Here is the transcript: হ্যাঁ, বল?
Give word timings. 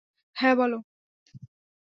হ্যাঁ, 0.35 0.55
বল? 0.55 0.71